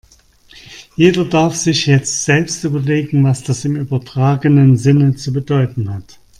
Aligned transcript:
Jeder 0.95 1.25
darf 1.25 1.55
sich 1.55 1.85
jetzt 1.85 2.25
selbst 2.25 2.63
überlegen, 2.63 3.23
was 3.23 3.43
das 3.43 3.65
im 3.65 3.75
übertragenen 3.75 4.75
Sinne 4.75 5.13
zu 5.13 5.31
bedeuten 5.31 5.93
hat. 5.93 6.17